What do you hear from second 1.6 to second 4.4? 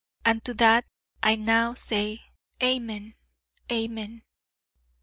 say: Amen, Amen.